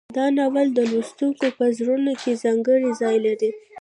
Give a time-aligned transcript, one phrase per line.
[0.17, 3.49] دا ناول د لوستونکو په زړونو کې ځانګړی ځای لري.